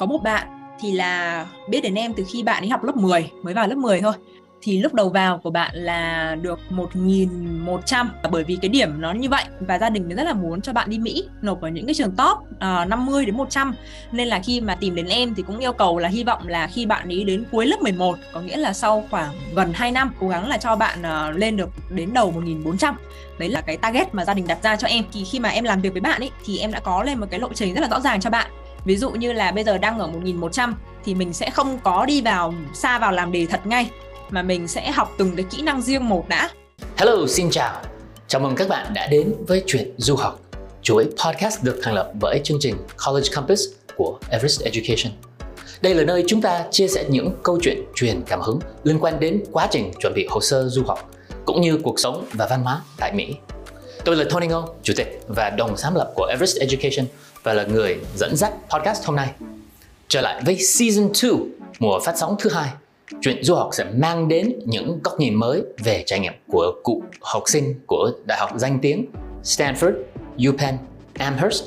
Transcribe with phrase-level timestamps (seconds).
[0.00, 0.46] có một bạn
[0.80, 3.76] thì là biết đến em từ khi bạn ấy học lớp 10 mới vào lớp
[3.76, 4.12] 10 thôi.
[4.62, 9.28] Thì lúc đầu vào của bạn là được 1100 bởi vì cái điểm nó như
[9.28, 11.94] vậy và gia đình rất là muốn cho bạn đi Mỹ nộp vào những cái
[11.94, 13.74] trường top ờ, uh, 50 đến 100
[14.12, 16.66] nên là khi mà tìm đến em thì cũng yêu cầu là hy vọng là
[16.66, 20.12] khi bạn ấy đến cuối lớp 11 có nghĩa là sau khoảng gần 2 năm
[20.20, 22.96] cố gắng là cho bạn uh, lên được đến đầu 1400
[23.38, 25.04] đấy là cái target mà gia đình đặt ra cho em.
[25.12, 27.26] Thì khi mà em làm việc với bạn ấy thì em đã có lên một
[27.30, 28.50] cái lộ trình rất là rõ ràng cho bạn
[28.84, 30.74] ví dụ như là bây giờ đang ở 1100
[31.04, 33.90] thì mình sẽ không có đi vào xa vào làm đề thật ngay
[34.30, 36.50] mà mình sẽ học từng cái kỹ năng riêng một đã.
[36.96, 37.82] Hello, xin chào.
[38.28, 40.40] Chào mừng các bạn đã đến với chuyện du học,
[40.82, 43.60] chuỗi podcast được thành lập bởi chương trình College Campus
[43.96, 45.12] của Everest Education.
[45.82, 49.20] Đây là nơi chúng ta chia sẻ những câu chuyện truyền cảm hứng liên quan
[49.20, 51.10] đến quá trình chuẩn bị hồ sơ du học
[51.46, 53.34] cũng như cuộc sống và văn hóa tại Mỹ.
[54.04, 57.06] Tôi là Tony Ngô, chủ tịch và đồng sáng lập của Everest Education
[57.42, 59.30] và là người dẫn dắt podcast hôm nay.
[60.08, 61.30] Trở lại với Season 2,
[61.78, 62.68] mùa phát sóng thứ hai
[63.20, 67.02] chuyện du học sẽ mang đến những góc nhìn mới về trải nghiệm của cụ
[67.20, 69.06] học sinh của đại học danh tiếng
[69.42, 69.92] Stanford,
[70.48, 70.76] UPenn,
[71.18, 71.64] Amherst.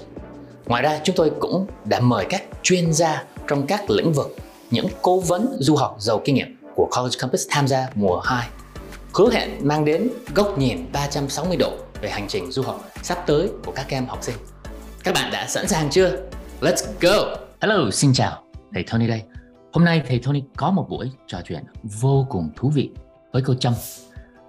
[0.66, 4.36] Ngoài ra chúng tôi cũng đã mời các chuyên gia trong các lĩnh vực,
[4.72, 8.48] những cố vấn du học giàu kinh nghiệm của College Campus tham gia mùa 2.
[9.14, 13.50] Hứa hẹn mang đến góc nhìn 360 độ về hành trình du học sắp tới
[13.66, 14.36] của các em học sinh.
[15.04, 16.30] Các bạn đã sẵn sàng chưa?
[16.62, 17.38] Let's go!
[17.62, 19.24] Hello, xin chào, thầy Tony đây.
[19.74, 22.90] Hôm nay thầy Tony có một buổi trò chuyện vô cùng thú vị
[23.32, 23.74] với cô Trâm.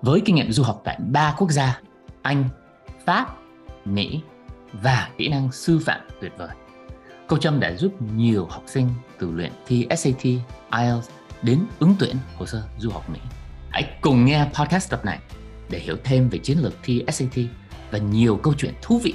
[0.02, 1.80] Với kinh nghiệm du học tại ba quốc gia
[2.22, 2.44] Anh,
[3.06, 3.36] Pháp,
[3.84, 4.20] Mỹ
[4.72, 6.48] và kỹ năng sư phạm tuyệt vời.
[7.26, 8.88] Cô Trâm đã giúp nhiều học sinh
[9.18, 10.24] từ luyện thi SAT,
[10.78, 11.08] IELTS
[11.42, 13.18] đến ứng tuyển hồ sơ du học Mỹ.
[13.70, 15.18] Hãy cùng nghe podcast tập này
[15.70, 17.44] để hiểu thêm về chiến lược thi SAT
[17.90, 19.14] và nhiều câu chuyện thú vị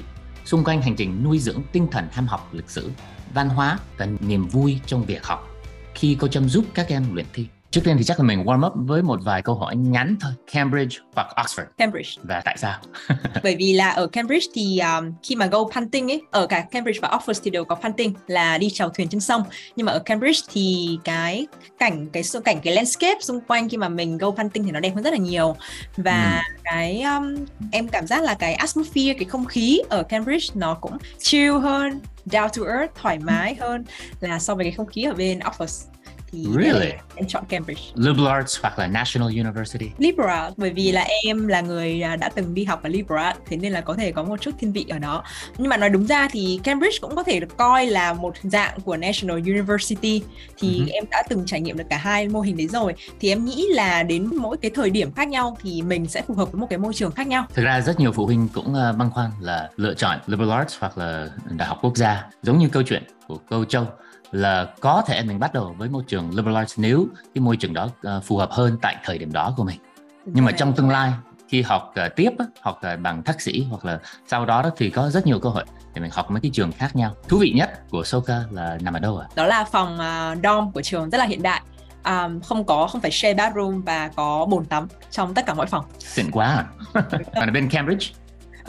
[0.50, 2.92] xung quanh hành trình nuôi dưỡng tinh thần ham học lịch sử,
[3.34, 5.48] văn hóa và niềm vui trong việc học
[5.96, 7.48] khi cô Trâm giúp các em luyện thi?
[7.72, 10.32] Trước tiên thì chắc là mình warm up với một vài câu hỏi ngắn thôi.
[10.52, 11.66] Cambridge hoặc Oxford.
[11.78, 12.10] Cambridge.
[12.24, 12.78] Và tại sao?
[13.44, 17.00] Bởi vì là ở Cambridge thì um, khi mà go punting ấy, ở cả Cambridge
[17.02, 19.44] và Oxford thì đều có punting là đi chèo thuyền trên sông.
[19.76, 21.48] Nhưng mà ở Cambridge thì cái
[21.80, 24.92] cảnh cái cảnh cái landscape xung quanh khi mà mình go punting thì nó đẹp
[24.96, 25.56] hơn rất là nhiều.
[25.98, 26.62] Và ừ.
[26.64, 30.98] cái um, em cảm giác là cái atmosphere, cái không khí ở Cambridge nó cũng
[31.20, 33.86] chill hơn, down to earth, thoải mái hơn
[34.20, 35.90] là so với cái không khí ở bên Oxford
[36.32, 36.92] thì really?
[37.16, 37.82] em chọn Cambridge.
[37.96, 39.90] Liberal Arts hoặc là National University.
[39.98, 43.26] Liberal Arts bởi vì là em là người à, đã từng đi học ở Liberal
[43.26, 45.24] Arts thế nên là có thể có một chút thiên vị ở đó.
[45.58, 48.80] Nhưng mà nói đúng ra thì Cambridge cũng có thể được coi là một dạng
[48.82, 50.24] của National University
[50.58, 50.94] thì uh-huh.
[50.94, 52.94] em đã từng trải nghiệm được cả hai mô hình đấy rồi.
[53.20, 56.34] Thì em nghĩ là đến mỗi cái thời điểm khác nhau thì mình sẽ phù
[56.34, 57.46] hợp với một cái môi trường khác nhau.
[57.54, 60.76] Thực ra rất nhiều phụ huynh cũng à, băn khoăn là lựa chọn Liberal Arts
[60.80, 63.88] hoặc là Đại học Quốc gia giống như câu chuyện của cô Châu
[64.32, 67.74] là có thể mình bắt đầu với môi trường liberal arts nếu cái môi trường
[67.74, 69.80] đó uh, phù hợp hơn tại thời điểm đó của mình
[70.26, 71.12] nhưng mà trong tương lai
[71.48, 72.32] khi học uh, tiếp
[72.62, 75.50] học uh, bằng thạc sĩ hoặc là sau đó, đó thì có rất nhiều cơ
[75.50, 75.64] hội
[75.94, 78.94] để mình học mấy cái trường khác nhau thú vị nhất của Soka là nằm
[78.94, 79.28] ở đâu ạ?
[79.30, 79.34] À?
[79.36, 81.62] Đó là phòng uh, dorm của trường rất là hiện đại
[82.06, 85.66] um, không có không phải share bathroom và có bồn tắm trong tất cả mọi
[85.66, 85.86] phòng.
[86.00, 86.66] Xịn quá à.
[87.36, 88.08] Còn ở bên Cambridge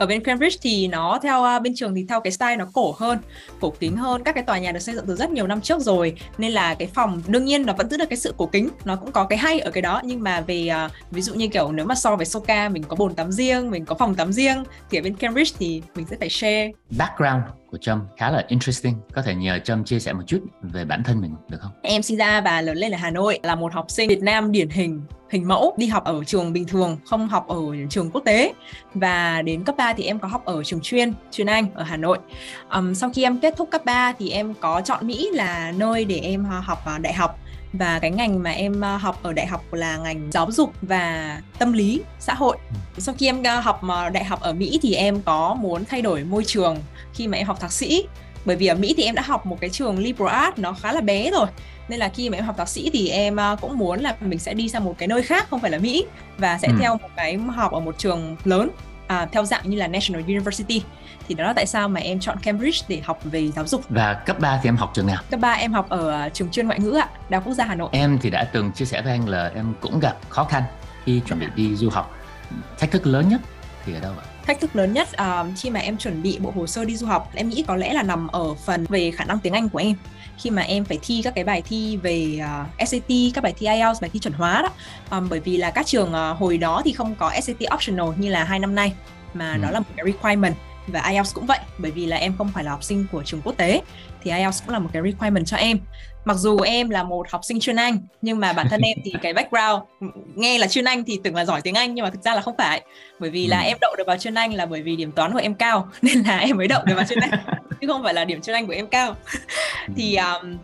[0.00, 2.94] ở bên Cambridge thì nó theo uh, bên trường thì theo cái style nó cổ
[2.98, 3.18] hơn
[3.60, 4.22] cổ kính hơn.
[4.24, 6.74] Các cái tòa nhà được xây dựng từ rất nhiều năm trước rồi nên là
[6.74, 9.24] cái phòng đương nhiên nó vẫn giữ được cái sự cổ kính nó cũng có
[9.24, 10.00] cái hay ở cái đó.
[10.04, 12.96] Nhưng mà về uh, ví dụ như kiểu nếu mà so với Soka mình có
[12.96, 16.16] bồn tắm riêng mình có phòng tắm riêng thì ở bên Cambridge thì mình sẽ
[16.20, 16.70] phải share.
[16.98, 18.94] Background của Trâm khá là interesting.
[19.12, 21.72] Có thể nhờ Trâm chia sẻ một chút về bản thân mình được không?
[21.82, 24.53] Em sinh ra và lớn lên ở Hà Nội là một học sinh Việt Nam
[24.53, 27.56] điển hình hình mẫu đi học ở trường bình thường không học ở
[27.91, 28.53] trường quốc tế.
[28.94, 31.97] Và đến cấp 3 thì em có học ở trường chuyên chuyên Anh ở Hà
[31.97, 32.19] Nội.
[32.70, 36.04] Um, sau khi em kết thúc cấp 3 thì em có chọn Mỹ là nơi
[36.04, 37.38] để em học đại học.
[37.72, 41.72] Và cái ngành mà em học ở đại học là ngành giáo dục và tâm
[41.72, 42.56] lý xã hội.
[42.97, 43.00] Ừ.
[43.00, 43.80] sau khi em học
[44.12, 46.76] đại học ở Mỹ thì em có muốn thay đổi môi trường
[47.15, 48.06] khi mà em học thạc sĩ
[48.44, 50.93] bởi vì ở Mỹ thì em đã học một cái trường liberal arts nó khá
[50.93, 51.47] là bé rồi
[51.89, 54.39] nên là khi mà em học thạc sĩ thì em à, cũng muốn là mình
[54.39, 56.07] sẽ đi sang một cái nơi khác không phải là Mỹ
[56.39, 56.74] và sẽ ừ.
[56.80, 58.71] theo một cái học ở một trường lớn
[59.07, 60.83] à, theo dạng như là National University
[61.28, 63.84] thì đó là tại sao mà em chọn Cambridge để học về giáo dục.
[63.89, 65.22] Và cấp 3 thì em học trường nào?
[65.30, 67.65] Cấp 3 em học ở à, trường chuyên ngoại ngữ ạ, Đại học Quốc gia
[67.65, 67.89] Hà Nội.
[67.92, 70.63] Em thì đã từng chia sẻ với anh là em cũng gặp khó khăn
[71.04, 72.16] khi chuẩn bị đi du học.
[72.78, 73.41] Thách thức lớn nhất
[73.86, 74.24] thì ở đâu ạ?
[74.50, 77.06] Thách thức lớn nhất uh, khi mà em chuẩn bị bộ hồ sơ đi du
[77.06, 79.78] học em nghĩ có lẽ là nằm ở phần về khả năng tiếng Anh của
[79.78, 79.94] em
[80.38, 82.42] khi mà em phải thi các cái bài thi về uh,
[82.78, 84.68] à, SAT, các bài thi IELTS, bài thi chuẩn hóa đó.
[85.16, 88.30] Um, bởi vì là các trường uh, hồi đó thì không có SAT optional như
[88.30, 88.92] là hai năm nay
[89.34, 89.62] mà ừ.
[89.62, 90.54] đó là một cái requirement
[90.86, 93.41] và IELTS cũng vậy bởi vì là em không phải là học sinh của trường
[93.44, 93.82] quốc tế
[94.22, 95.78] thì IELTS cũng là một cái requirement cho em.
[96.24, 99.12] Mặc dù em là một học sinh chuyên Anh nhưng mà bản thân em thì
[99.22, 99.82] cái background
[100.34, 102.40] nghe là chuyên Anh thì tưởng là giỏi tiếng Anh nhưng mà thực ra là
[102.40, 102.82] không phải.
[103.18, 103.66] Bởi vì là ừ.
[103.66, 106.22] em đậu được vào chuyên Anh là bởi vì điểm toán của em cao nên
[106.26, 107.30] là em mới đậu được vào chuyên Anh
[107.80, 109.16] chứ không phải là điểm chuyên Anh của em cao.
[109.96, 110.56] Thì um,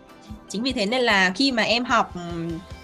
[0.49, 2.15] chính vì thế nên là khi mà em học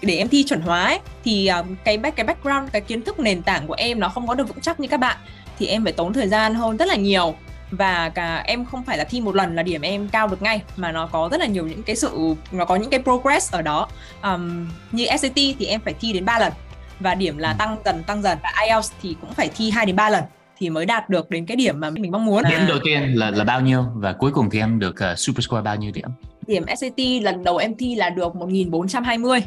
[0.02, 3.20] để em thi chuẩn hóa ấy, thì um, cái back cái background cái kiến thức
[3.20, 5.16] nền tảng của em nó không có được vững chắc như các bạn.
[5.58, 7.34] Thì em phải tốn thời gian hơn rất là nhiều
[7.72, 10.62] và cả em không phải là thi một lần là điểm em cao được ngay
[10.76, 13.62] mà nó có rất là nhiều những cái sự nó có những cái progress ở
[13.62, 13.88] đó
[14.22, 16.52] um, như SAT thì em phải thi đến 3 lần
[17.00, 17.54] và điểm là ừ.
[17.58, 20.24] tăng dần tăng dần và IELTS thì cũng phải thi 2 đến 3 lần
[20.58, 22.42] thì mới đạt được đến cái điểm mà mình mong muốn.
[22.50, 25.44] Điểm đầu tiên là là bao nhiêu và cuối cùng thì em được uh, super
[25.44, 26.08] score bao nhiêu điểm?
[26.46, 29.40] Điểm SAT lần đầu em thi là được 1420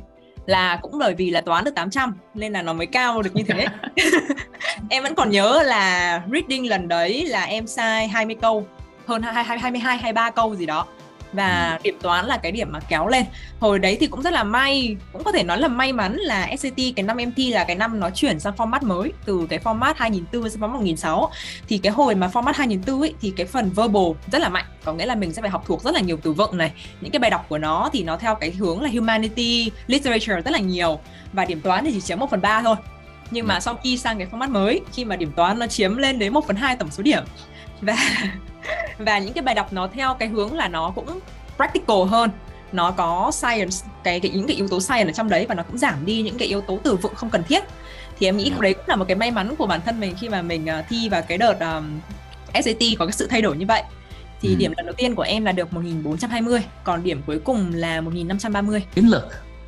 [0.45, 3.43] là cũng bởi vì là toán được 800 nên là nó mới cao được như
[3.47, 3.65] thế.
[4.89, 8.67] em vẫn còn nhớ là reading lần đấy là em sai 20 câu,
[9.05, 10.87] hơn 22 23 câu gì đó
[11.35, 11.79] và ừ.
[11.83, 13.25] điểm toán là cái điểm mà kéo lên.
[13.59, 16.49] Hồi đấy thì cũng rất là may cũng có thể nói là may mắn là
[16.59, 19.59] SAT cái năm em thi là cái năm nó chuyển sang format mới từ cái
[19.59, 21.31] format 2004 sang format 1006
[21.67, 24.65] thì cái hồi mà format 2004 ấy thì cái phần verbal rất là mạnh.
[24.83, 26.71] Có nghĩa là mình sẽ phải học thuộc rất là nhiều từ vựng này.
[27.01, 30.51] Những cái bài đọc của nó thì nó theo cái hướng là humanity literature rất
[30.51, 30.99] là nhiều.
[31.33, 32.75] Và điểm toán thì chỉ chiếm 1 phần ba thôi.
[33.31, 33.59] Nhưng mà ừ.
[33.59, 36.47] sau khi sang cái format mới khi mà điểm toán nó chiếm lên đến 1
[36.47, 37.23] phần hai tổng số điểm
[37.81, 37.95] và
[38.97, 41.19] và những cái bài đọc nó theo cái hướng là nó cũng
[41.55, 42.29] practical hơn
[42.71, 45.63] nó có science cái, cái những cái yếu tố science ở trong đấy và nó
[45.63, 47.63] cũng giảm đi những cái yếu tố từ vựng không cần thiết
[48.19, 48.61] thì em nghĩ ừ.
[48.61, 50.85] đấy cũng là một cái may mắn của bản thân mình khi mà mình uh,
[50.89, 51.99] thi vào cái đợt um,
[52.53, 53.83] SAT có cái sự thay đổi như vậy
[54.41, 54.55] thì ừ.
[54.55, 58.83] điểm lần đầu tiên của em là được 1420 còn điểm cuối cùng là 1530
[58.95, 59.23] chiến lược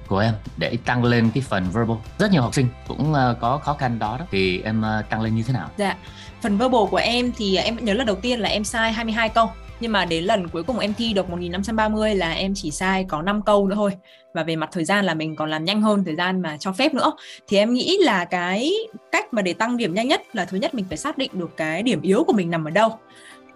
[0.08, 1.98] của em để tăng lên cái phần verbal.
[2.20, 4.26] Rất nhiều học sinh cũng ờ, có khó khăn đó, đó.
[4.32, 5.70] Thì em ờ, tăng lên như thế nào?
[5.78, 5.96] Dạ
[6.42, 9.50] phần verbal của em thì em nhớ là đầu tiên là em sai 22 câu.
[9.80, 13.22] Nhưng mà đến lần cuối cùng em thi được 1530 là em chỉ sai có
[13.22, 13.92] 5 câu nữa thôi.
[14.34, 16.72] Và về mặt thời gian là mình còn làm nhanh hơn thời gian mà cho
[16.72, 17.12] phép nữa.
[17.48, 18.74] Thì em nghĩ là cái
[19.12, 21.58] cách mà để tăng điểm nhanh nhất là thứ nhất mình phải xác định được
[21.58, 23.00] cái điểm yếu của mình nằm ở đâu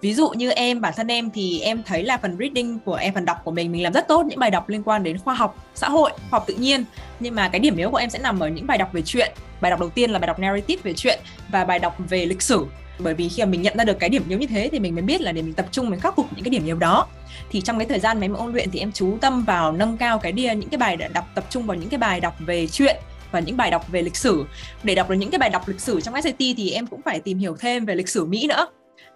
[0.01, 3.13] ví dụ như em, bản thân em thì em thấy là phần reading của em,
[3.13, 5.33] phần đọc của mình mình làm rất tốt những bài đọc liên quan đến khoa
[5.33, 6.83] học, xã hội, khoa học tự nhiên.
[7.19, 9.31] Nhưng mà cái điểm yếu của em sẽ nằm ở những bài đọc về chuyện.
[9.61, 11.19] Bài đọc đầu tiên là bài đọc narrative về chuyện
[11.51, 12.65] và bài đọc về lịch sử.
[12.99, 14.95] Bởi vì khi mà mình nhận ra được cái điểm yếu như thế thì mình
[14.95, 17.07] mới biết là để mình tập trung, mình khắc phục những cái điểm yếu đó.
[17.49, 19.97] Thì trong cái thời gian mà em ôn luyện thì em chú tâm vào nâng
[19.97, 22.67] cao cái đia, những cái bài đọc, tập trung vào những cái bài đọc về
[22.67, 22.95] chuyện
[23.31, 24.45] và những bài đọc về lịch sử.
[24.83, 27.19] Để đọc được những cái bài đọc lịch sử trong SAT thì em cũng phải
[27.19, 28.67] tìm hiểu thêm về lịch sử Mỹ nữa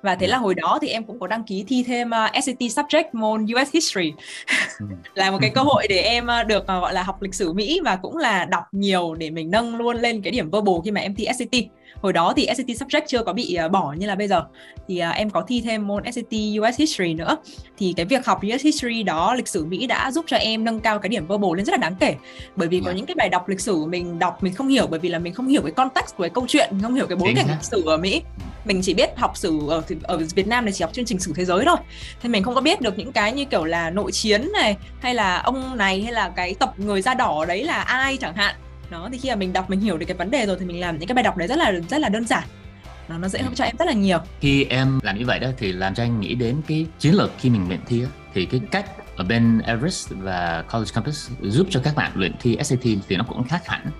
[0.05, 2.59] và thế là hồi đó thì em cũng có đăng ký thi thêm uh, SAT
[2.59, 4.13] subject môn US History.
[4.79, 4.85] Ừ.
[5.15, 7.53] là một cái cơ hội để em uh, được uh, gọi là học lịch sử
[7.53, 10.91] Mỹ và cũng là đọc nhiều để mình nâng luôn lên cái điểm verbal khi
[10.91, 11.63] mà em thi SAT
[12.01, 14.43] hồi đó thì SAT subject chưa có bị uh, bỏ như là bây giờ.
[14.87, 17.37] Thì uh, em có thi thêm môn SAT US History nữa.
[17.77, 20.79] Thì cái việc học US History đó lịch sử Mỹ đã giúp cho em nâng
[20.79, 22.15] cao cái điểm verbal lên rất là đáng kể.
[22.55, 22.85] Bởi vì yeah.
[22.85, 22.97] có dạ.
[22.97, 25.33] những cái bài đọc lịch sử mình đọc mình không hiểu bởi vì là mình
[25.33, 27.83] không hiểu cái context của cái câu chuyện không hiểu cái bối cảnh lịch sử
[27.85, 28.21] ở Mỹ
[28.65, 31.19] mình chỉ biết học sử ờ, ở ở Việt Nam này chỉ học chương trình
[31.19, 31.77] sử thế giới thôi.
[32.21, 35.13] Thì mình không có biết được những cái như kiểu là nội chiến này hay
[35.13, 38.55] là ông này hay là cái tập người da đỏ đấy là ai chẳng hạn.
[38.89, 40.79] Đó thì khi mà mình đọc mình hiểu được cái vấn đề rồi thì mình
[40.79, 42.43] làm những cái bài đọc đấy rất là rất là đơn giản.
[43.07, 44.19] Nó nó dễ hơn cho em rất là nhiều.
[44.39, 47.31] Khi em làm như vậy đó thì làm cho anh nghĩ đến cái chiến lược
[47.39, 48.85] khi mình luyện thi đó, thì cái cách
[49.17, 53.23] ở bên Everest và College Campus giúp cho các bạn luyện thi SAT thì nó
[53.23, 53.91] cũng khác hẳn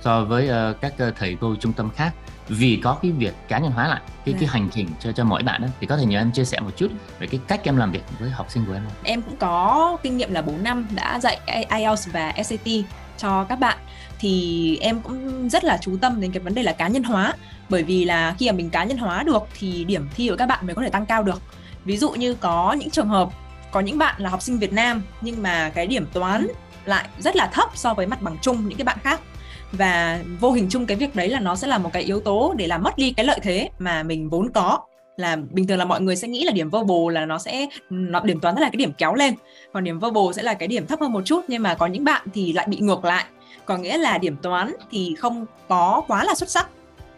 [0.00, 2.14] so với uh, các uh, thầy cô trung tâm khác
[2.48, 4.40] vì có cái việc cá nhân hóa lại cái yeah.
[4.40, 4.52] cái dạ.
[4.52, 6.70] hành trình cho cho mỗi bạn đó thì có thể nhờ em chia sẻ một
[6.76, 8.92] chút về cái cách em làm việc với học sinh của em không?
[9.02, 12.68] Em cũng có kinh nghiệm là 4 năm đã dạy IELTS và SAT
[13.18, 13.78] cho các bạn
[14.18, 17.34] thì em cũng rất là chú tâm đến cái vấn đề là cá nhân hóa
[17.68, 20.46] bởi vì là khi mà mình cá nhân hóa được thì điểm thi của các
[20.46, 21.42] bạn mới có thể tăng cao được
[21.84, 23.28] ví dụ như có những trường hợp
[23.70, 26.46] có những bạn là học sinh Việt Nam nhưng mà cái điểm toán
[26.84, 29.20] lại rất là thấp so với mặt bằng chung những cái bạn khác
[29.72, 32.54] và vô hình chung cái việc đấy là nó sẽ là một cái yếu tố
[32.56, 34.78] để làm mất đi cái lợi thế mà mình vốn có.
[35.16, 38.20] Là bình thường là mọi người sẽ nghĩ là điểm verbal là nó sẽ nó
[38.20, 39.34] điểm toán là cái điểm kéo lên.
[39.72, 42.04] Còn điểm verbal sẽ là cái điểm thấp hơn một chút nhưng mà có những
[42.04, 43.24] bạn thì lại bị ngược lại.
[43.64, 46.68] Có nghĩa là điểm toán thì không có quá là xuất sắc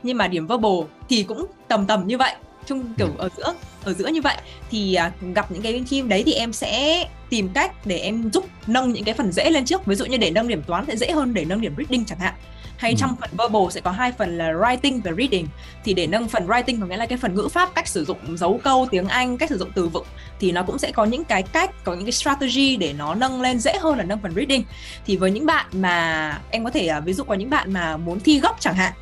[0.02, 0.72] nhưng mà điểm verbal
[1.08, 2.34] thì cũng tầm tầm như vậy.
[2.66, 3.54] Chung kiểu ở giữa
[3.86, 4.36] ở giữa như vậy
[4.70, 8.46] thì à, gặp những cái phim đấy thì em sẽ tìm cách để em giúp
[8.66, 9.86] nâng những cái phần dễ lên trước.
[9.86, 12.18] Ví dụ như để nâng điểm toán sẽ dễ hơn để nâng điểm reading chẳng
[12.18, 12.34] hạn.
[12.76, 12.96] Hay ừ.
[12.98, 15.46] trong phần verbal sẽ có hai phần là writing và reading.
[15.84, 18.36] Thì để nâng phần writing có nghĩa là cái phần ngữ pháp cách sử dụng
[18.36, 20.06] dấu câu tiếng Anh cách sử dụng từ vựng
[20.40, 23.40] thì nó cũng sẽ có những cái cách có những cái strategy để nó nâng
[23.40, 24.64] lên dễ hơn là nâng phần reading.
[25.06, 27.96] Thì với những bạn mà em có thể à, ví dụ có những bạn mà
[27.96, 28.92] muốn thi gấp chẳng hạn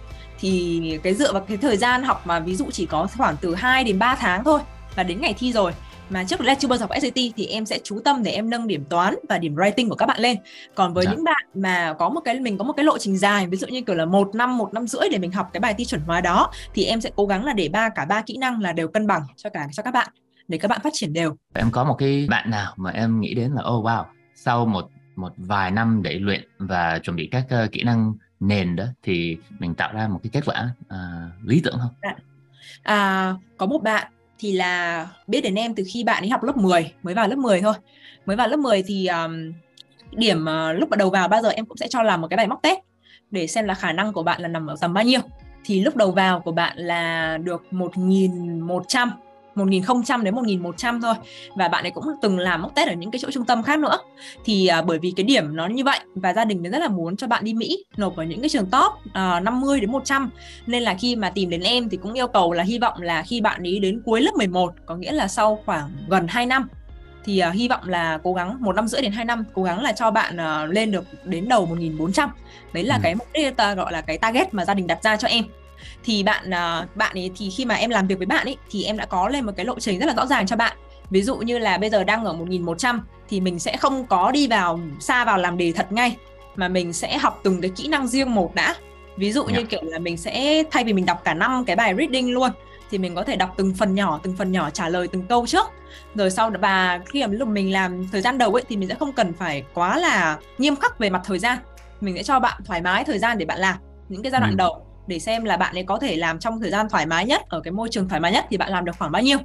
[0.40, 3.54] thì cái dựa vào cái thời gian học mà ví dụ chỉ có khoảng từ
[3.54, 4.60] 2 đến 3 tháng thôi
[4.96, 5.72] là đến ngày thi rồi
[6.10, 8.50] mà trước là chưa bao giờ học SAT thì em sẽ chú tâm để em
[8.50, 10.36] nâng điểm toán và điểm writing của các bạn lên
[10.74, 11.10] còn với dạ.
[11.10, 13.66] những bạn mà có một cái mình có một cái lộ trình dài ví dụ
[13.66, 16.00] như kiểu là một năm một năm rưỡi để mình học cái bài thi chuẩn
[16.00, 18.72] hóa đó thì em sẽ cố gắng là để ba cả ba kỹ năng là
[18.72, 20.08] đều cân bằng cho cả cho các bạn
[20.48, 23.34] để các bạn phát triển đều em có một cái bạn nào mà em nghĩ
[23.34, 27.44] đến là oh wow sau một một vài năm để luyện và chuẩn bị các
[27.64, 31.60] uh, kỹ năng nền đó thì mình tạo ra một cái kết quả uh, lý
[31.64, 31.94] tưởng không?
[32.00, 32.16] À,
[32.82, 36.56] à, có một bạn thì là biết đến em từ khi bạn ấy học lớp
[36.56, 37.74] 10 mới vào lớp 10 thôi.
[38.26, 39.52] Mới vào lớp 10 thì um,
[40.10, 42.46] điểm uh, lúc đầu vào bao giờ em cũng sẽ cho làm một cái bài
[42.46, 42.78] móc test
[43.30, 45.20] để xem là khả năng của bạn là nằm ở tầm bao nhiêu.
[45.64, 49.10] Thì lúc đầu vào của bạn là được 1100
[49.54, 51.14] 1000 đến 1100 thôi.
[51.56, 53.78] Và bạn ấy cũng từng làm móc test ở những cái chỗ trung tâm khác
[53.78, 53.98] nữa.
[54.44, 57.16] Thì à, bởi vì cái điểm nó như vậy và gia đình rất là muốn
[57.16, 60.30] cho bạn đi Mỹ nộp vào những cái trường top à, 50 đến 100
[60.66, 63.22] nên là khi mà tìm đến em thì cũng yêu cầu là hy vọng là
[63.22, 66.68] khi bạn ấy đến cuối lớp 11 có nghĩa là sau khoảng gần 2 năm
[67.24, 69.82] thì uh, hy vọng là cố gắng một năm rưỡi đến 2 năm cố gắng
[69.82, 72.30] là cho bạn uh, lên được đến đầu 1400
[72.72, 73.00] đấy là ừ.
[73.02, 75.44] cái mục đích gọi là cái target mà gia đình đặt ra cho em
[76.04, 78.84] thì bạn uh, bạn ấy thì khi mà em làm việc với bạn ấy thì
[78.84, 80.76] em đã có lên một cái lộ trình rất là rõ ràng cho bạn
[81.10, 84.46] ví dụ như là bây giờ đang ở 1100 thì mình sẽ không có đi
[84.48, 86.16] vào xa vào làm đề thật ngay
[86.56, 88.74] mà mình sẽ học từng cái kỹ năng riêng một đã
[89.16, 89.62] ví dụ như yeah.
[89.62, 89.68] Dạ.
[89.70, 92.50] kiểu là mình sẽ thay vì mình đọc cả năm cái bài reading luôn
[92.90, 95.46] thì mình có thể đọc từng phần nhỏ từng phần nhỏ trả lời từng câu
[95.46, 95.66] trước
[96.14, 98.94] rồi sau và khi mà lúc mình làm thời gian đầu ấy thì mình sẽ
[98.94, 101.58] không cần phải quá là nghiêm khắc về mặt thời gian
[102.00, 103.76] mình sẽ cho bạn thoải mái thời gian để bạn làm
[104.08, 104.56] những cái giai đoạn ừ.
[104.56, 107.42] đầu để xem là bạn ấy có thể làm trong thời gian thoải mái nhất,
[107.48, 109.38] ở cái môi trường thoải mái nhất thì bạn làm được khoảng bao nhiêu.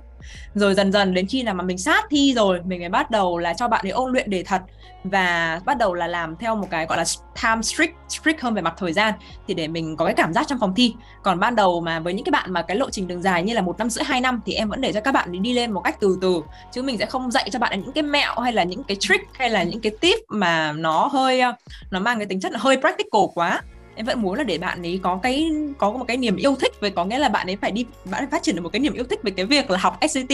[0.54, 3.38] Rồi dần dần đến khi nào mà mình sát thi rồi, mình mới bắt đầu
[3.38, 4.62] là cho bạn ấy ôn luyện đề thật
[5.04, 7.04] và bắt đầu là làm theo một cái gọi là
[7.44, 9.14] time strict strict hơn về mặt thời gian
[9.48, 10.94] thì để mình có cái cảm giác trong phòng thi.
[11.24, 13.54] Còn ban đầu mà với những cái bạn mà cái lộ trình đường dài như
[13.54, 15.72] là một năm rưỡi, hai năm thì em vẫn để cho các bạn đi lên
[15.72, 18.54] một cách từ từ, chứ mình sẽ không dạy cho bạn những cái mẹo hay
[18.54, 21.54] là những cái trick hay là những cái tip mà nó hơi ờ,
[21.92, 23.62] nó mang cái tính chất là hơi practical quá
[24.00, 26.80] em vẫn muốn là để bạn ấy có cái có một cái niềm yêu thích
[26.80, 28.80] về có nghĩa là bạn ấy phải đi bạn ấy phát triển được một cái
[28.80, 30.30] niềm yêu thích về cái việc là học SAT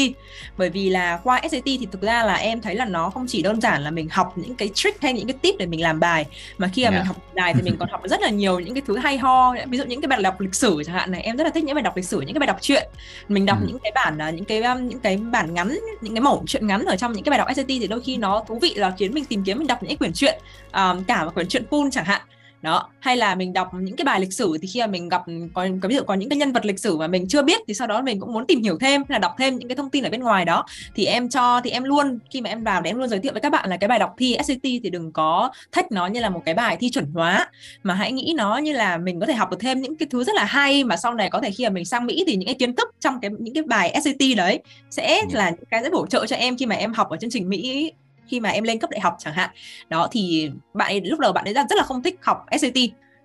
[0.57, 3.41] bởi vì là qua SAT thì thực ra là em thấy là nó không chỉ
[3.41, 5.99] đơn giản là mình học những cái trick hay những cái tip để mình làm
[5.99, 6.25] bài
[6.57, 7.01] mà khi mà yeah.
[7.01, 9.55] mình học bài thì mình còn học rất là nhiều những cái thứ hay ho
[9.67, 11.63] ví dụ những cái bài đọc lịch sử chẳng hạn này em rất là thích
[11.63, 12.89] những bài đọc lịch sử những cái bài đọc truyện
[13.27, 13.65] mình đọc ừ.
[13.67, 16.67] những cái bản à, những cái um, những cái bản ngắn những cái mẫu truyện
[16.67, 18.93] ngắn ở trong những cái bài đọc SAT thì đôi khi nó thú vị là
[18.97, 20.39] khiến mình tìm kiếm mình đọc những cái quyển truyện
[20.73, 22.21] um, cả một quyển truyện full chẳng hạn
[22.61, 25.23] đó hay là mình đọc những cái bài lịch sử thì khi mà mình gặp
[25.53, 27.61] có, có ví dụ có những cái nhân vật lịch sử mà mình chưa biết
[27.67, 29.89] thì sau đó mình cũng muốn tìm hiểu thêm là đọc thêm những cái thông
[29.89, 30.65] tin ở bên ngoài đó.
[30.95, 33.31] Thì em cho thì em luôn khi mà em vào để em luôn giới thiệu
[33.31, 36.19] với các bạn là cái bài đọc thi SAT thì đừng có thách nó như
[36.19, 37.51] là một cái bài thi chuẩn hóa
[37.83, 40.23] mà hãy nghĩ nó như là mình có thể học được thêm những cái thứ
[40.23, 42.47] rất là hay mà sau này có thể khi mà mình sang Mỹ thì những
[42.47, 44.59] cái kiến thức trong cái những cái bài SAT đấy
[44.89, 47.29] sẽ là những cái rất bổ trợ cho em khi mà em học ở chương
[47.29, 47.91] trình Mỹ
[48.27, 49.49] khi mà em lên cấp đại học chẳng hạn.
[49.89, 52.77] Đó, thì bạn ấy, lúc đầu bạn ấy rất là không thích học SAT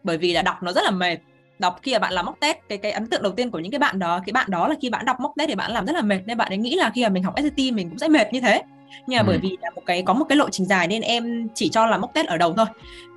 [0.03, 1.17] bởi vì là đọc nó rất là mệt.
[1.59, 3.73] Đọc khi mà bạn làm mock test, cái cái ấn tượng đầu tiên của những
[3.73, 5.87] cái bạn đó, cái bạn đó là khi bạn đọc mock test thì bạn làm
[5.87, 7.99] rất là mệt, nên bạn ấy nghĩ là khi mà mình học SAT mình cũng
[7.99, 8.63] sẽ mệt như thế
[9.07, 9.27] nhưng mà ừ.
[9.27, 11.87] bởi vì là một cái có một cái lộ trình dài nên em chỉ cho
[11.87, 12.67] là mock test ở đầu thôi.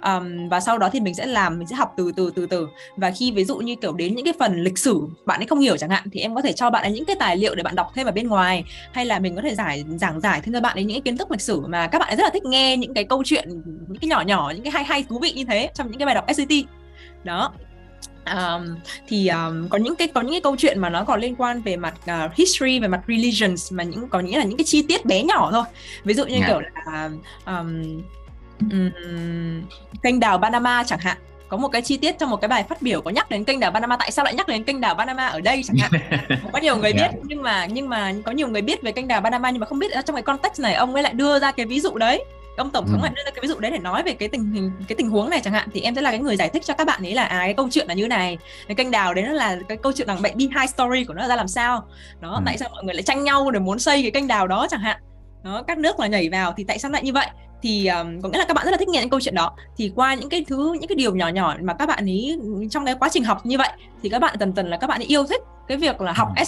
[0.04, 2.68] Um, và sau đó thì mình sẽ làm mình sẽ học từ từ từ từ.
[2.98, 5.60] Và khi ví dụ như kiểu đến những cái phần lịch sử bạn ấy không
[5.60, 7.64] hiểu chẳng hạn thì em có thể cho bạn ấy những cái tài liệu để
[7.64, 8.64] bạn đọc thêm ở bên ngoài.
[8.92, 11.18] Hay là mình có thể giải giảng giải thêm cho bạn ấy những cái kiến
[11.18, 13.50] thức lịch sử mà các bạn ấy rất là thích nghe những cái câu chuyện
[13.88, 16.06] những cái nhỏ nhỏ những cái hay hay thú vị như thế trong những cái
[16.06, 16.50] bài đọc SAT
[17.24, 17.52] đó
[18.26, 18.76] um,
[19.08, 21.62] thì um, có những cái có những cái câu chuyện mà nó còn liên quan
[21.62, 21.94] về mặt
[22.26, 25.24] uh, history về mặt religions mà những có nghĩa là những cái chi tiết bé
[25.24, 25.64] nhỏ thôi
[26.04, 26.48] ví dụ như yeah.
[26.48, 26.48] Dạ.
[26.48, 27.10] kiểu là
[27.46, 28.02] um,
[28.72, 29.62] um,
[30.04, 31.18] kênh đào Panama chẳng hạn
[31.48, 33.60] có một cái chi tiết trong một cái bài phát biểu có nhắc đến kênh
[33.60, 35.92] đảo Panama tại sao lại nhắc đến kênh đảo Panama ở đây chẳng hạn
[36.54, 37.16] có nhiều người biết yeah.
[37.24, 39.80] nhưng mà nhưng mà có nhiều người biết về kênh đảo Panama nhưng mà không
[39.80, 42.26] biết trong cái context này ông ấy lại đưa ra cái ví dụ đấy
[42.58, 43.10] ông tổng thống ừ.
[43.16, 45.30] đưa ra cái ví dụ đấy để nói về cái tình hình cái tình huống
[45.30, 47.16] này chẳng hạn thì em sẽ là cái người giải thích cho các bạn ấy
[47.16, 49.78] là à cái câu chuyện là như này cái kênh đào đấy nó là cái
[49.78, 51.84] câu chuyện đằng bệnh behind story của nó ra làm sao
[52.20, 52.42] đó ừ.
[52.46, 54.80] tại sao mọi người lại tranh nhau để muốn xây cái kênh đào đó chẳng
[54.80, 54.98] hạn
[55.44, 57.28] đó các nước là nhảy vào thì tại sao lại như vậy
[57.62, 59.56] thì um, có nghĩa là các bạn rất là thích nghe những câu chuyện đó
[59.78, 62.40] thì qua những cái thứ những cái điều nhỏ nhỏ mà các bạn ấy
[62.72, 63.70] trong cái quá trình học như vậy
[64.04, 66.28] thì các bạn dần dần là các bạn ấy yêu thích cái việc là học
[66.36, 66.42] ừ.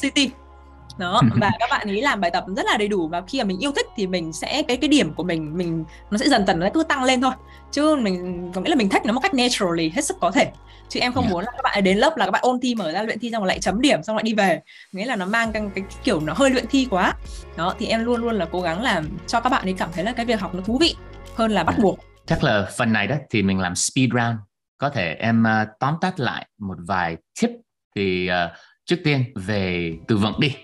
[0.98, 3.44] Đó và các bạn ấy làm bài tập rất là đầy đủ và khi mà
[3.44, 6.48] mình yêu thích thì mình sẽ cái cái điểm của mình mình nó sẽ dần
[6.48, 7.32] dần nó cứ tăng lên thôi.
[7.72, 10.52] Chứ mình có nghĩa là mình thách nó một cách naturally hết sức có thể.
[10.90, 11.34] Chứ em không yeah.
[11.34, 13.32] muốn là các bạn đến lớp là các bạn ôn thi mở ra luyện thi
[13.32, 14.62] xong rồi lại chấm điểm xong lại đi về.
[14.92, 17.14] Nghĩa là nó mang cái, cái kiểu nó hơi luyện thi quá.
[17.58, 20.04] Đó thì em luôn luôn là cố gắng làm cho các bạn ấy cảm thấy
[20.04, 20.96] là cái việc học nó thú vị
[21.36, 22.00] hơn là bắt buộc.
[22.26, 24.38] Chắc là phần này đó thì mình làm speed round.
[24.78, 27.50] Có thể em uh, tóm tắt lại một vài tip
[27.96, 28.52] thì uh,
[28.86, 30.56] trước tiên về từ vựng đi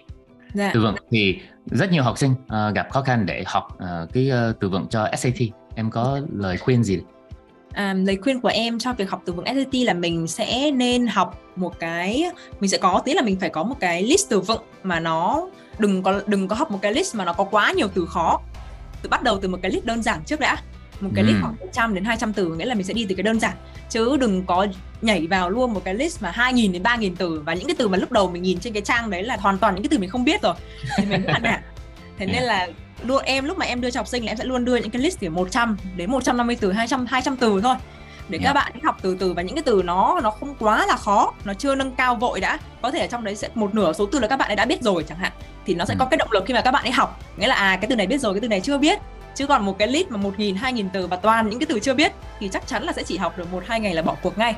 [0.53, 0.71] dạ.
[0.73, 4.31] từ vựng thì rất nhiều học sinh uh, gặp khó khăn để học uh, cái
[4.49, 5.35] uh, từ vựng cho SAT
[5.75, 6.99] em có lời khuyên gì?
[7.73, 11.07] À, lời khuyên của em cho việc học từ vựng SAT là mình sẽ nên
[11.07, 12.25] học một cái
[12.59, 15.47] mình sẽ có tí là mình phải có một cái list từ vựng mà nó
[15.79, 18.41] đừng có đừng có học một cái list mà nó có quá nhiều từ khó.
[19.01, 20.61] Từ bắt đầu từ một cái list đơn giản trước đã
[21.01, 21.27] một cái ừ.
[21.27, 23.53] list khoảng 100 đến 200 từ nghĩa là mình sẽ đi từ cái đơn giản.
[23.89, 24.67] Chứ đừng có
[25.01, 27.41] nhảy vào luôn một cái list mà 2.000 đến 3.000 từ.
[27.45, 29.57] Và những cái từ mà lúc đầu mình nhìn trên cái trang đấy là hoàn
[29.57, 30.53] toàn những cái từ mình không biết rồi.
[30.97, 31.61] Thì mình cũng đạt
[32.21, 32.67] thế nên là
[33.03, 34.89] luôn em lúc mà em đưa cho học sinh là em sẽ luôn đưa những
[34.89, 37.75] cái list từ 100 đến 150 từ 200 200 từ thôi.
[38.29, 38.45] Để yeah.
[38.45, 41.33] các bạn học từ từ và những cái từ nó nó không quá là khó.
[41.45, 42.57] Nó chưa nâng cao vội đã.
[42.81, 44.65] Có thể ở trong đấy sẽ một nửa số từ là các bạn ấy đã
[44.65, 45.31] biết rồi chẳng hạn.
[45.65, 45.97] Thì nó sẽ ừ.
[45.99, 47.19] có cái động lực khi mà các bạn ấy học.
[47.37, 48.99] Nghĩa là à cái từ này biết rồi cái từ này chưa biết
[49.35, 51.65] chứ còn một cái list mà một nghìn hai nghìn từ và toàn những cái
[51.69, 54.01] từ chưa biết thì chắc chắn là sẽ chỉ học được một hai ngày là
[54.01, 54.55] bỏ cuộc ngay.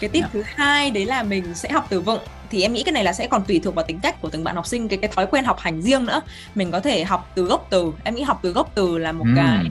[0.00, 0.32] Cái tip yeah.
[0.32, 2.20] thứ hai đấy là mình sẽ học từ vựng.
[2.50, 4.44] Thì em nghĩ cái này là sẽ còn tùy thuộc vào tính cách của từng
[4.44, 6.20] bạn học sinh cái cái thói quen học hành riêng nữa.
[6.54, 7.92] Mình có thể học từ gốc từ.
[8.04, 9.36] Em nghĩ học từ gốc từ là một mm.
[9.36, 9.70] cái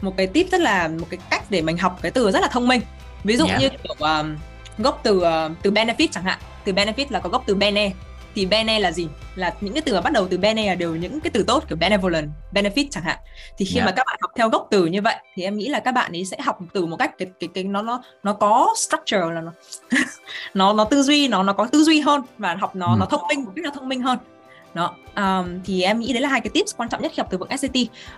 [0.00, 2.48] một cái tip rất là một cái cách để mình học cái từ rất là
[2.48, 2.80] thông minh.
[3.24, 3.60] Ví dụ yeah.
[3.60, 4.36] như kiểu um,
[4.78, 6.38] gốc từ uh, từ benefit chẳng hạn.
[6.64, 7.90] Từ benefit là có gốc từ bene
[8.34, 9.08] thì bene là gì?
[9.34, 11.64] Là những cái từ mà bắt đầu từ bene là đều những cái từ tốt
[11.68, 13.18] kiểu benevolent benefit chẳng hạn.
[13.58, 13.86] Thì khi yeah.
[13.86, 16.12] mà các bạn học theo gốc từ như vậy thì em nghĩ là các bạn
[16.12, 19.40] ấy sẽ học từ một cách cái cái cái nó nó nó có structure là
[19.40, 19.52] nó
[20.54, 22.96] nó nó tư duy nó nó có tư duy hơn và học nó ừ.
[22.98, 24.18] nó thông minh một cách nó thông minh hơn.
[24.74, 27.28] Đó um, thì em nghĩ đấy là hai cái tips quan trọng nhất khi học
[27.30, 27.76] từ vựng SAT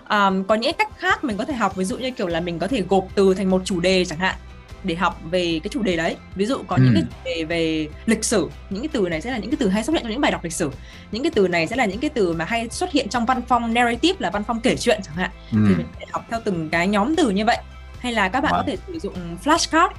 [0.09, 2.59] um, có những cách khác mình có thể học ví dụ như kiểu là mình
[2.59, 4.35] có thể gộp từ thành một chủ đề chẳng hạn
[4.83, 6.15] để học về cái chủ đề đấy.
[6.35, 6.81] Ví dụ có ừ.
[6.81, 8.49] những cái chủ đề về lịch sử.
[8.69, 10.31] Những cái từ này sẽ là những cái từ hay xuất hiện trong những bài
[10.31, 10.71] đọc lịch sử.
[11.11, 13.41] Những cái từ này sẽ là những cái từ mà hay xuất hiện trong văn
[13.47, 15.31] phong narrative là văn phong kể chuyện chẳng hạn.
[15.51, 15.57] Ừ.
[15.69, 17.57] thì mình sẽ học theo từng cái nhóm từ như vậy.
[17.99, 18.57] Hay là các bạn wow.
[18.57, 19.89] có thể sử dụng flashcard.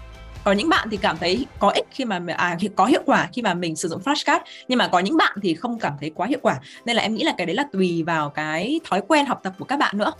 [0.45, 3.43] Có những bạn thì cảm thấy có ích khi mà à có hiệu quả khi
[3.43, 6.27] mà mình sử dụng flashcard nhưng mà có những bạn thì không cảm thấy quá
[6.27, 6.61] hiệu quả.
[6.85, 9.53] Nên là em nghĩ là cái đấy là tùy vào cái thói quen học tập
[9.59, 10.13] của các bạn nữa.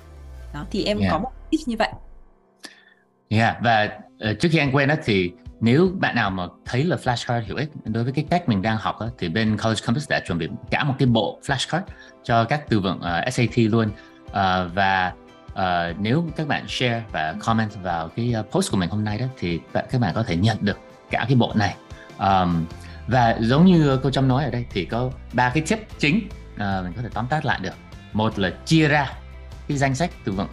[0.55, 1.13] Đó thì em yeah.
[1.13, 1.89] có một ít như vậy.
[3.29, 3.89] Yeah, và
[4.21, 7.57] Ờ, trước khi anh quên đó thì nếu bạn nào mà thấy là flashcard hữu
[7.57, 10.39] ích đối với cái cách mình đang học đó, thì bên College Campus đã chuẩn
[10.39, 11.83] bị cả một cái bộ flashcard
[12.25, 13.91] cho các từ vựng ờ, uh, SAT luôn.
[14.27, 14.33] Uh,
[14.75, 15.13] và
[15.53, 19.27] uh, nếu các bạn share và comment vào cái post của mình hôm nay đó
[19.39, 20.79] thì các bạn có thể nhận được
[21.11, 21.75] cả cái bộ này.
[22.19, 22.67] Um,
[23.07, 26.85] và giống như cô Trâm nói ở đây thì có ba cái tip chính uh,
[26.85, 27.75] mình có thể tóm tắt lại được.
[28.13, 29.13] Một là chia ra
[29.69, 30.49] cái danh sách từ vựng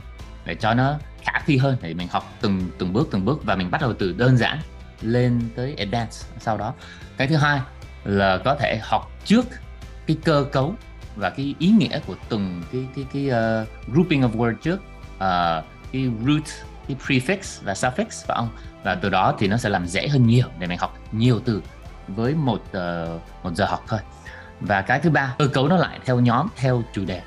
[0.45, 1.77] để cho nó khả thi hơn.
[1.81, 4.59] Thì mình học từng từng bước từng bước và mình bắt đầu từ đơn giản
[5.01, 6.73] lên tới advanced sau đó.
[7.17, 7.59] Cái thứ hai
[8.03, 9.45] là có thể học trước
[10.07, 10.75] cái cơ cấu
[11.15, 14.79] và cái ý nghĩa của từng cái cái cái uh, grouping of word trước.
[15.15, 16.43] Uh, cái root
[16.87, 18.49] cái prefix và suffix phải không?
[18.83, 21.63] Và từ đó thì nó sẽ làm dễ hơn nhiều để mình học nhiều từ
[22.07, 23.99] với một uh, một giờ học thôi.
[24.59, 27.21] Và cái thứ ba cơ cấu nó lại theo nhóm theo chủ đề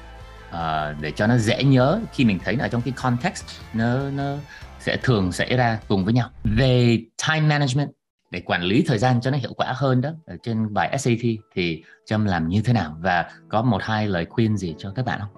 [0.51, 4.37] uh, để cho nó dễ nhớ khi mình thấy ở trong cái context nó nó
[4.81, 7.91] sẽ thường xảy ra cùng với nhau về time management
[8.31, 11.21] để quản lý thời gian cho nó hiệu quả hơn đó ở trên bài SAT
[11.55, 15.05] thì Trâm làm như thế nào và có một hai lời khuyên gì cho các
[15.05, 15.31] bạn không?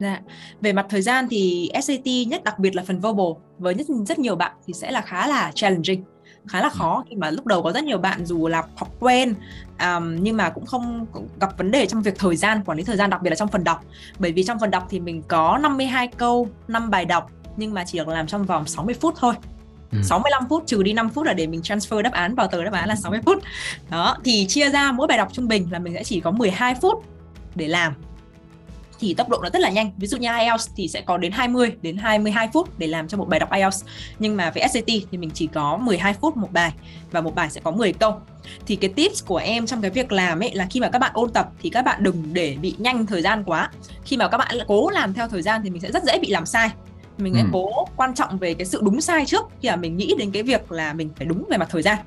[0.00, 0.20] Dạ.
[0.60, 3.26] Về mặt thời gian thì SAT nhất đặc biệt là phần verbal
[3.58, 6.04] với rất rất nhiều bạn thì sẽ là khá là challenging
[6.48, 9.34] khá là khó khi mà lúc đầu có rất nhiều bạn dù là học quen
[9.80, 11.06] um, nhưng mà cũng không
[11.40, 13.48] gặp vấn đề trong việc thời gian quản lý thời gian đặc biệt là trong
[13.48, 13.84] phần đọc
[14.18, 17.84] bởi vì trong phần đọc thì mình có 52 câu 5 bài đọc nhưng mà
[17.86, 19.34] chỉ được làm trong vòng 60 phút thôi
[19.92, 19.98] Ừ.
[20.02, 22.72] 65 phút trừ đi 5 phút là để mình transfer đáp án vào tờ đáp
[22.72, 23.42] án là 60 phút.
[23.90, 26.74] Đó, thì chia ra mỗi bài đọc trung bình là mình sẽ chỉ có 12
[26.74, 27.04] phút
[27.54, 27.94] để làm
[29.00, 29.90] thì tốc độ nó rất là nhanh.
[29.96, 33.18] Ví dụ như IELTS thì sẽ có đến 20 đến 22 phút để làm cho
[33.18, 33.84] một bài đọc IELTS.
[34.18, 36.72] Nhưng mà với SAT thì mình chỉ có 12 phút một bài
[37.10, 38.20] và một bài sẽ có 10 câu.
[38.66, 41.10] Thì cái tips của em trong cái việc làm ấy là khi mà các bạn
[41.14, 43.70] ôn tập thì các bạn đừng để bị nhanh thời gian quá.
[44.04, 46.28] Khi mà các bạn cố làm theo thời gian thì mình sẽ rất dễ bị
[46.30, 46.70] làm sai
[47.18, 47.46] mình sẽ ừ.
[47.52, 50.42] cố quan trọng về cái sự đúng sai trước khi mà mình nghĩ đến cái
[50.42, 51.98] việc là mình phải đúng về mặt thời gian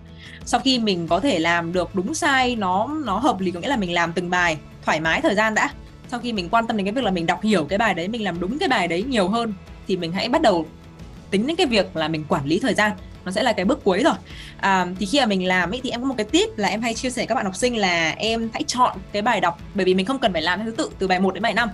[0.45, 3.67] sau khi mình có thể làm được đúng sai nó nó hợp lý có nghĩa
[3.67, 5.69] là mình làm từng bài thoải mái thời gian đã
[6.11, 8.07] sau khi mình quan tâm đến cái việc là mình đọc hiểu cái bài đấy
[8.07, 9.53] mình làm đúng cái bài đấy nhiều hơn
[9.87, 10.65] thì mình hãy bắt đầu
[11.31, 12.91] tính đến cái việc là mình quản lý thời gian.
[13.25, 14.13] Nó sẽ là cái bước cuối rồi.
[14.57, 16.81] À, thì khi mà mình làm ấy thì em có một cái tip là em
[16.81, 19.85] hay chia sẻ các bạn học sinh là em hãy chọn cái bài đọc bởi
[19.85, 21.69] vì mình không cần phải làm thứ tự từ bài 1 đến bài 5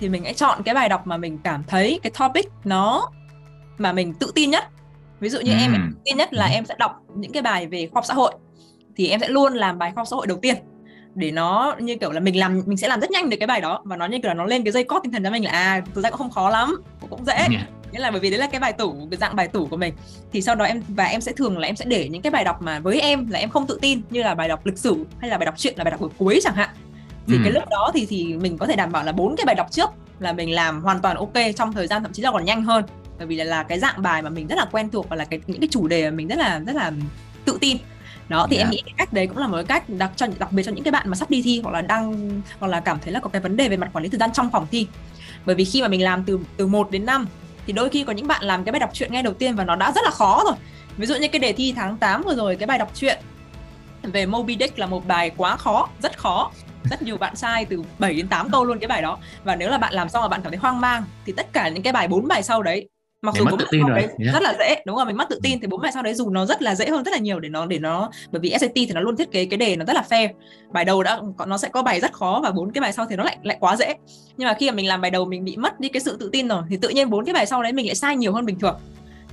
[0.00, 3.10] thì mình hãy chọn cái bài đọc mà mình cảm thấy cái topic nó
[3.78, 4.64] mà mình tự tin nhất.
[5.20, 5.58] Ví dụ như ừ.
[5.58, 8.14] em tự tin nhất là em sẽ đọc những cái bài về khoa học xã
[8.14, 8.32] hội
[8.96, 10.56] thì em sẽ luôn làm bài khoa học xã hội đầu tiên
[11.14, 13.60] để nó như kiểu là mình làm mình sẽ làm rất nhanh được cái bài
[13.60, 13.80] đó.
[13.84, 15.50] Và nó như kiểu là nó lên cái dây cót tinh thần cho mình là
[15.50, 17.34] à thực ra cũng không khó lắm cũng, cũng dễ.
[17.36, 17.68] Yeah.
[17.92, 19.94] nghĩa là bởi vì đấy là cái bài tủ cái dạng bài tủ của mình.
[20.32, 22.44] Thì sau đó em và em sẽ thường là em sẽ để những cái bài
[22.44, 25.04] đọc mà với em là em không tự tin như là bài đọc lịch sử
[25.18, 26.68] hay là bài đọc truyện là bài đọc buổi cuối chẳng hạn.
[27.26, 27.40] Thì Ừ.
[27.44, 29.66] cái lúc đó thì thì mình có thể đảm bảo là bốn cái bài đọc
[29.70, 32.62] trước là mình làm hoàn toàn ok trong thời gian thậm chí là còn nhanh
[32.64, 32.84] hơn.
[33.18, 35.24] Bởi vì là, là cái dạng bài mà mình rất là quen thuộc và là
[35.24, 36.92] cái những cái chủ đề mà mình rất là rất là
[37.44, 37.76] tự tin
[38.28, 38.62] đó thì Dạ.
[38.62, 40.72] em nghĩ cái cách đấy cũng là một cái cách đặc cho đặc biệt cho
[40.72, 43.20] những cái bạn mà sắp đi thi hoặc là đang hoặc là cảm thấy là
[43.20, 44.86] có cái vấn đề về mặt quản lý thời gian trong phòng thi.
[45.46, 47.26] Bởi vì khi mà mình làm từ từ 1 đến 5
[47.66, 49.64] thì đôi khi có những bạn làm cái bài đọc truyện ngay đầu tiên và
[49.64, 50.54] nó đã rất là khó rồi.
[50.96, 53.18] Ví dụ như cái đề thi tháng 8 vừa rồi cái bài đọc truyện
[54.02, 56.50] về Moby Dick là một bài quá khó rất khó.
[56.90, 59.18] Rất nhiều bạn sai từ 7 đến 8 câu luôn cái bài đó.
[59.44, 61.68] Và nếu là bạn làm xong mà bạn cảm thấy hoang mang thì tất cả
[61.68, 62.88] những cái bài bốn bài sau đấy
[63.24, 64.34] mặc dù bốn tự tin rồi, yeah.
[64.34, 66.30] rất là dễ đúng rồi mình mất tự tin thì bốn bài sau đấy dù
[66.30, 68.72] nó rất là dễ hơn rất là nhiều để nó để nó bởi vì SAT
[68.74, 70.28] thì nó luôn thiết kế cái đề nó rất là fair.
[70.72, 73.16] Bài đầu đã nó sẽ có bài rất khó và bốn cái bài sau thì
[73.16, 73.94] nó lại lại quá dễ.
[74.36, 76.28] Nhưng mà khi mà mình làm bài đầu mình bị mất đi cái sự tự
[76.32, 78.46] tin rồi thì tự nhiên bốn cái bài sau đấy mình lại sai nhiều hơn
[78.46, 78.76] bình thường.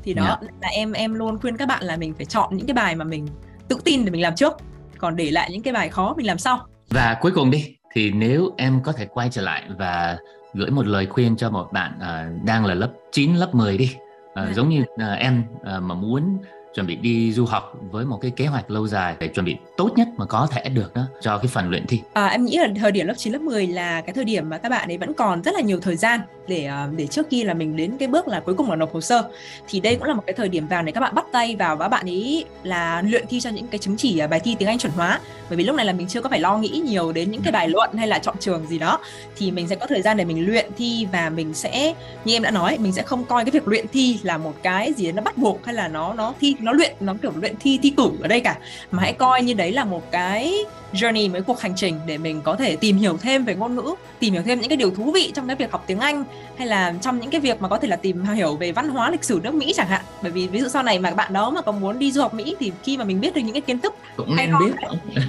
[0.04, 2.74] Thì đó là em em luôn khuyên các bạn là mình phải chọn những cái
[2.74, 3.28] bài mà mình
[3.68, 4.54] tự tin để mình làm trước
[4.98, 6.68] còn để lại những cái bài khó mình làm sau.
[6.90, 10.18] Và cuối cùng đi thì nếu em có thể quay trở lại và
[10.54, 13.96] gửi một lời khuyên cho một bạn à, đang là lớp 9, lớp 10 đi.
[14.36, 14.54] Ừ.
[14.54, 16.38] giống như à, em à, mà muốn
[16.76, 19.58] chuẩn bị đi du học với một cái kế hoạch lâu dài để chuẩn bị
[19.78, 22.02] tốt nhất mà có thể được đó cho cái phần luyện thi.
[22.14, 24.58] À, em nghĩ là thời điểm lớp 9, lớp 10 là cái thời điểm mà
[24.58, 27.44] các bạn ấy vẫn còn rất là nhiều thời gian để à, để trước khi
[27.44, 29.30] là mình đến cái bước là cuối cùng là nộp hồ sơ.
[29.68, 31.76] Thì đây cũng là một cái thời điểm vàng để các bạn bắt tay vào
[31.76, 34.68] và bạn ấy là luyện thi cho những cái chứng chỉ à, bài thi tiếng
[34.68, 35.20] Anh chuẩn hóa.
[35.50, 37.52] Bởi vì lúc này là mình chưa có phải lo nghĩ nhiều đến những cái
[37.52, 39.00] bài luận hay là chọn trường gì đó.
[39.36, 41.94] Thì mình sẽ có thời gian để mình luyện thi và mình sẽ
[42.26, 44.94] như em đã nói mình sẽ không coi cái việc luyện thi là một cái
[44.94, 47.80] gì nó bắt buộc hay là nó nó thi nó luyện nó kiểu luyện thi
[47.84, 48.58] thi cử ở đây cả.
[48.92, 50.54] Mà hãy coi như đấy là một cái
[50.94, 53.96] journey mấy cuộc hành trình để mình có thể tìm hiểu thêm về ngôn ngữ
[54.20, 56.24] tìm hiểu thêm những cái điều thú vị trong cái việc học tiếng Anh
[56.58, 59.12] hay là trong những cái việc mà có thể là tìm hiểu về văn hóa
[59.12, 60.02] lịch sử nước Mỹ chẳng hạn.
[60.22, 62.34] Bởi vì ví dụ sau này mà bạn đó mà có muốn đi du học
[62.34, 64.72] Mỹ thì khi mà mình biết được những cái kiến thức Cũng Hay nên biết.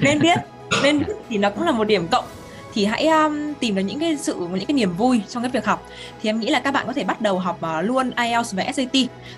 [0.01, 0.39] nên biết
[0.83, 2.25] nên biết thì nó cũng là một điểm cộng.
[2.75, 5.65] Thì hãy um, tìm được những cái sự những cái niềm vui trong cái việc
[5.65, 5.89] học.
[6.23, 8.65] Thì em nghĩ là các bạn có thể bắt đầu học uh, luôn IELTS và
[8.73, 8.93] SAT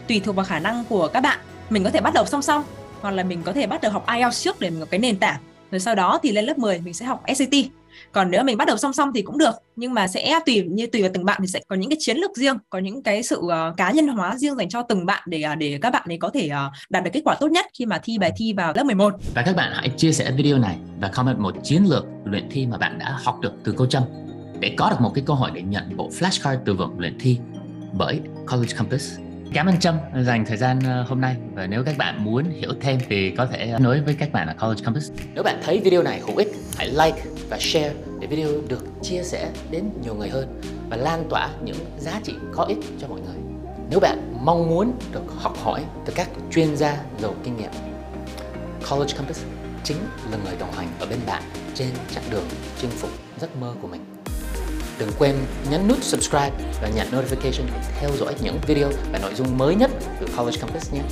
[0.09, 1.38] tùy thuộc vào khả năng của các bạn
[1.70, 2.64] mình có thể bắt đầu song song
[3.00, 5.16] hoặc là mình có thể bắt đầu học IELTS trước để mình có cái nền
[5.16, 5.40] tảng.
[5.70, 7.55] Rồi sau đó thì lên lớp 10 mình sẽ học SAT
[8.12, 10.87] còn nếu mình bắt đầu song song thì cũng được nhưng mà sẽ tùy như
[10.87, 13.22] tùy vào từng bạn thì sẽ có những cái chiến lược riêng có những cái
[13.22, 16.03] sự uh, cá nhân hóa riêng dành cho từng bạn để uh, để các bạn
[16.09, 18.53] ấy có thể uh, đạt được kết quả tốt nhất khi mà thi bài thi
[18.53, 21.85] vào lớp 11 Và các bạn hãy chia sẻ video này và comment một chiến
[21.85, 24.03] lược luyện thi mà bạn đã học được từ cô Trâm
[24.61, 27.38] để có được một cái cơ hội để nhận bộ flashcard từ vựng luyện thi
[27.92, 29.23] bởi College Campus.
[29.52, 32.70] Cảm ơn Trâm dành thời gian ờ, hôm nay và nếu các bạn muốn hiểu
[32.80, 35.11] thêm thì có thể ờ, nối với các bạn ở College Campus.
[35.35, 39.22] Nếu bạn thấy video này hữu ích, hãy like và share để video được chia
[39.22, 43.20] sẻ đến nhiều người hơn và lan tỏa những giá trị có ích cho mọi
[43.20, 43.37] người.
[43.90, 47.70] Nếu bạn mong muốn được học hỏi từ các chuyên gia giàu kinh nghiệm
[48.90, 49.44] College Campus
[49.85, 49.98] chính
[50.30, 51.42] là người đồng hành ở bên bạn
[51.74, 52.44] trên chặng đường
[52.78, 54.13] chinh phục giấc mơ của mình.
[54.98, 55.37] Đừng quên
[55.70, 56.50] nhấn nút subscribe
[56.83, 60.59] và nhận notification để theo dõi những video và nội dung mới nhất từ College
[60.61, 61.02] Campus nhé.